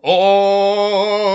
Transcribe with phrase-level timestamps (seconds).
[0.00, 1.34] Olá,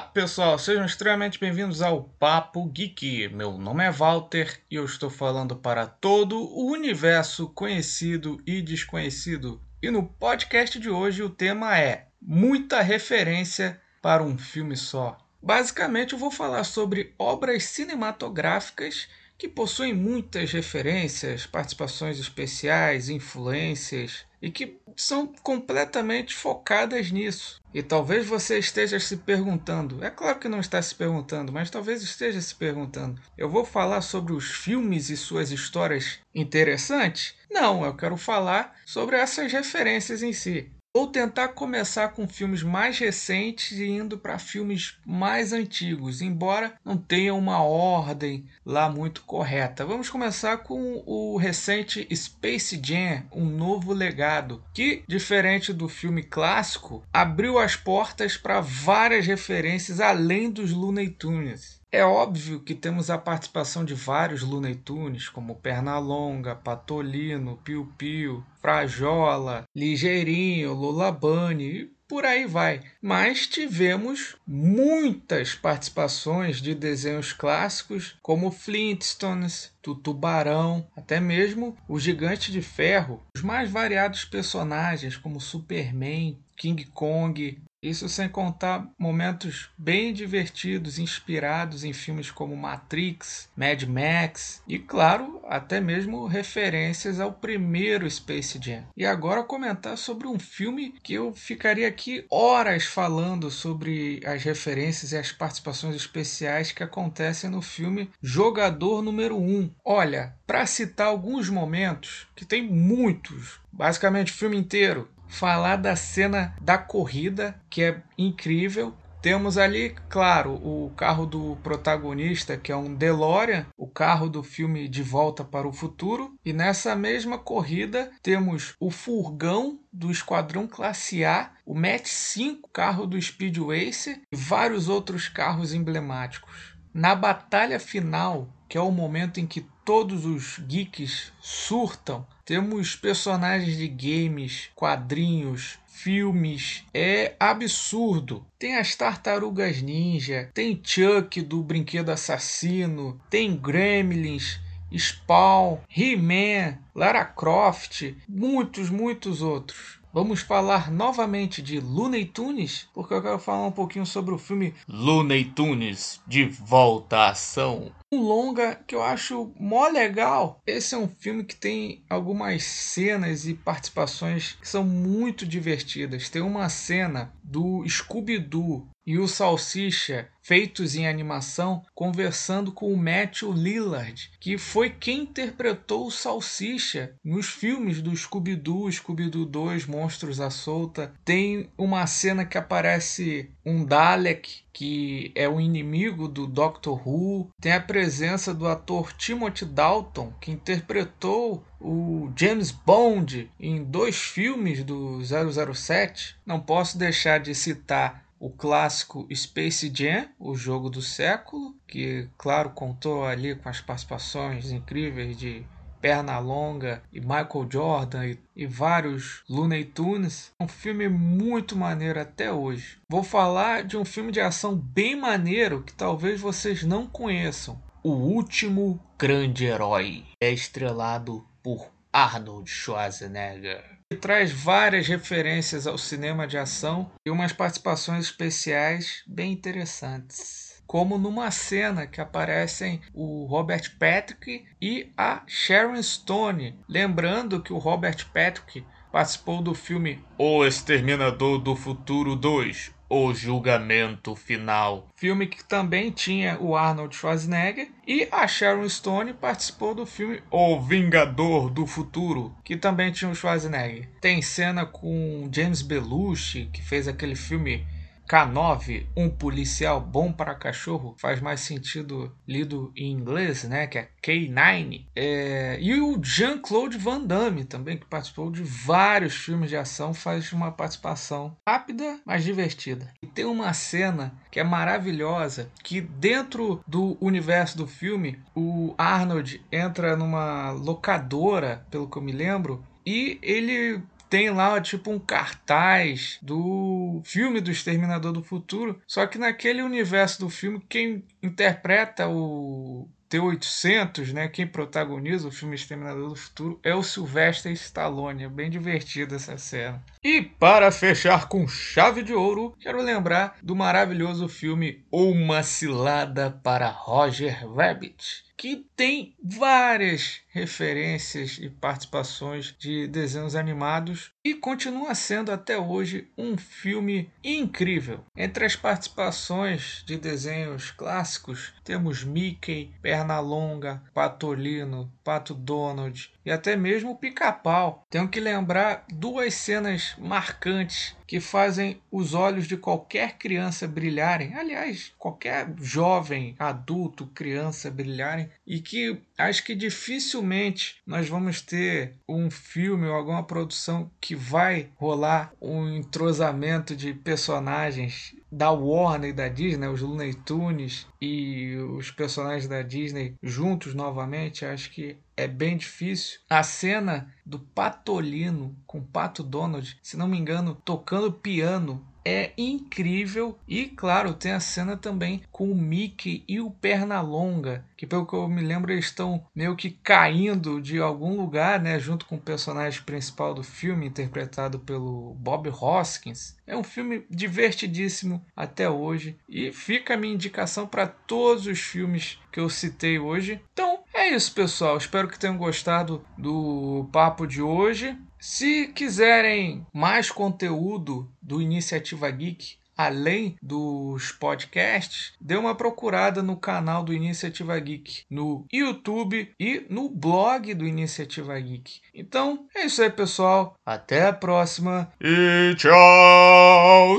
[0.00, 0.58] pessoal!
[0.58, 3.28] Sejam extremamente bem-vindos ao Papo Geek.
[3.28, 9.60] Meu nome é Walter e eu estou falando para todo o universo conhecido e desconhecido.
[9.82, 15.18] E no podcast de hoje o tema é muita referência para um filme só.
[15.42, 24.50] Basicamente, eu vou falar sobre obras cinematográficas que possuem muitas referências, participações especiais, influências e
[24.50, 27.60] que são completamente focadas nisso.
[27.72, 32.02] E talvez você esteja se perguntando, é claro que não está se perguntando, mas talvez
[32.02, 37.34] esteja se perguntando: eu vou falar sobre os filmes e suas histórias interessantes?
[37.50, 40.70] Não, eu quero falar sobre essas referências em si.
[40.96, 46.96] Vou tentar começar com filmes mais recentes e indo para filmes mais antigos, embora não
[46.96, 49.84] tenha uma ordem lá muito correta.
[49.84, 57.02] Vamos começar com o recente Space Jam, um novo legado, que, diferente do filme clássico,
[57.12, 61.82] abriu as portas para várias referências além dos Looney Tunes.
[61.94, 68.44] É óbvio que temos a participação de vários Looney Tunes, como Pernalonga, Patolino, Piu Piu,
[68.60, 72.82] Frajola, Ligeirinho, Lula Bunny e por aí vai.
[73.00, 82.60] Mas tivemos muitas participações de desenhos clássicos, como Flintstones, Tutubarão, até mesmo o Gigante de
[82.60, 90.98] Ferro, os mais variados personagens como Superman, King Kong, isso sem contar momentos bem divertidos,
[90.98, 98.58] inspirados em filmes como Matrix, Mad Max e, claro, até mesmo referências ao primeiro Space
[98.60, 98.84] Jam.
[98.96, 105.12] E agora comentar sobre um filme que eu ficaria aqui horas falando sobre as referências
[105.12, 109.70] e as participações especiais que acontecem no filme Jogador Número 1.
[109.84, 116.54] Olha, para citar alguns momentos, que tem muitos, basicamente o filme inteiro, falar da cena
[116.60, 118.94] da corrida, que é incrível.
[119.24, 124.86] Temos ali, claro, o carro do protagonista, que é um DeLorean, o carro do filme
[124.86, 126.34] De Volta para o Futuro.
[126.44, 133.06] E nessa mesma corrida temos o furgão do Esquadrão Classe A, o Match 5, carro
[133.06, 136.76] do Speed Racer e vários outros carros emblemáticos.
[136.92, 143.76] Na batalha final, que é o momento em que todos os geeks surtam, temos personagens
[143.76, 146.84] de games, quadrinhos, filmes.
[146.92, 148.44] É absurdo.
[148.58, 154.62] Tem as tartarugas ninja, tem Chuck do brinquedo assassino, tem Gremlins.
[154.96, 159.98] Spawn, He-Man, Lara Croft, muitos, muitos outros.
[160.12, 164.72] Vamos falar novamente de Looney Tunes, porque eu quero falar um pouquinho sobre o filme
[164.86, 167.90] Looney Tunes de volta à ação.
[168.14, 170.62] Um longa que eu acho mó legal.
[170.64, 176.30] Esse é um filme que tem algumas cenas e participações que são muito divertidas.
[176.30, 183.52] Tem uma cena do Scooby-Doo e o Salsicha, feitos em animação, conversando com o Matthew
[183.52, 190.48] Lillard, que foi quem interpretou o Salsicha nos filmes do Scooby-Doo, Scooby-Doo 2, Monstros à
[190.48, 191.12] Solta.
[191.22, 197.50] Tem uma cena que aparece um Dalek, que é o inimigo do Doctor Who.
[197.60, 204.82] Tem a presença do ator Timothy Dalton, que interpretou o James Bond em dois filmes
[204.82, 206.36] do 007.
[206.46, 212.70] Não posso deixar de citar o clássico Space Jam, o jogo do século, que, claro,
[212.70, 215.64] contou ali com as participações incríveis de
[216.00, 220.52] Pernalonga e Michael Jordan e, e, vários Looney Tunes.
[220.60, 222.98] Um filme muito maneiro até hoje.
[223.08, 227.80] Vou falar de um filme de ação bem maneiro que talvez vocês não conheçam.
[228.02, 230.24] O Último Grande Herói.
[230.38, 233.82] É estrelado por Arnold Schwarzenegger
[234.20, 240.82] traz várias referências ao cinema de ação e umas participações especiais bem interessantes.
[240.86, 246.78] Como numa cena que aparecem o Robert Patrick e a Sharon Stone.
[246.88, 254.34] Lembrando que o Robert Patrick participou do filme O Exterminador do Futuro 2, o Julgamento
[254.34, 255.08] Final.
[255.14, 260.80] Filme que também tinha o Arnold Schwarzenegger e a Sharon Stone participou do filme O
[260.80, 264.08] Vingador do Futuro, que também tinha o Schwarzenegger.
[264.20, 267.86] Tem cena com James Belushi, que fez aquele filme
[268.28, 273.86] K9, um policial bom para cachorro, faz mais sentido lido em inglês, né?
[273.86, 275.06] Que é K9.
[275.14, 275.78] É...
[275.80, 280.72] E o Jean-Claude Van Damme também, que participou de vários filmes de ação, faz uma
[280.72, 283.12] participação rápida, mas divertida.
[283.22, 289.60] E tem uma cena que é maravilhosa, que dentro do universo do filme, o Arnold
[289.70, 296.38] entra numa locadora, pelo que eu me lembro, e ele tem lá tipo um cartaz
[296.42, 303.08] do filme do Exterminador do Futuro, só que naquele universo do filme quem interpreta o
[303.28, 304.48] T-800, né?
[304.48, 308.44] Quem protagoniza o filme Exterminador do Futuro é o Sylvester Stallone.
[308.44, 310.04] É bem divertida essa cena.
[310.24, 316.88] E para fechar com chave de ouro, quero lembrar do maravilhoso filme Uma Cilada para
[316.88, 325.76] Roger Rabbit que tem várias referências e participações de desenhos animados e continua sendo até
[325.76, 328.24] hoje um filme incrível.
[328.36, 337.18] Entre as participações de desenhos clássicos, temos Mickey, Pernalonga, Patolino, Pato Donald e até mesmo
[337.18, 338.06] Pica-Pau.
[338.08, 345.12] Tenho que lembrar duas cenas marcantes que fazem os olhos de qualquer criança brilharem, aliás,
[345.18, 353.06] qualquer jovem, adulto, criança brilharem, e que acho que dificilmente nós vamos ter um filme
[353.06, 359.88] ou alguma produção que vai rolar um entrosamento de personagens da Warner e da Disney,
[359.88, 366.38] os Looney Tunes e os personagens da Disney juntos novamente, acho que é bem difícil.
[366.48, 372.52] A cena do Patolino com o Pato Donald, se não me engano, tocando piano é
[372.56, 373.58] incrível.
[373.68, 378.34] E claro, tem a cena também com o Mickey e o Pernalonga, que pelo que
[378.34, 382.40] eu me lembro eles estão meio que caindo de algum lugar, né, junto com o
[382.40, 386.56] personagem principal do filme, interpretado pelo Bob Hoskins.
[386.66, 392.38] É um filme divertidíssimo até hoje e fica a minha indicação para todos os filmes
[392.50, 393.60] que eu citei hoje.
[393.72, 394.96] Então, é isso, pessoal.
[394.96, 398.16] Espero que tenham gostado do papo de hoje.
[398.46, 407.02] Se quiserem mais conteúdo do Iniciativa Geek, além dos podcasts, dê uma procurada no canal
[407.02, 412.02] do Iniciativa Geek, no YouTube e no blog do Iniciativa Geek.
[412.12, 413.76] Então, é isso aí, pessoal.
[413.84, 417.16] Até a próxima e tchau!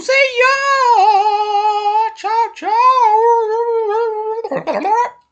[2.16, 2.72] Tchau, tchau!